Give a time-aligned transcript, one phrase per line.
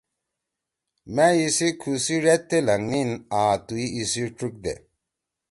[1.15, 4.73] ”مأ ایِسی کُھو سی ڙید تے لھنگنیِن آں تُوئی ایِسی ڇُگ دے!“